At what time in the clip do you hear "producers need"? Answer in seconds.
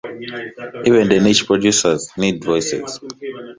1.45-2.43